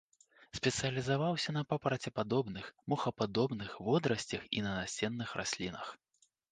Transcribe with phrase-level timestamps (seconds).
[0.59, 5.99] Спецыялізаваўся на папарацепадобных, мохападобных, водарасцях і на насенных раслінах.